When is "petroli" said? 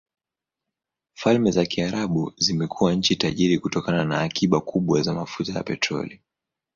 5.63-6.21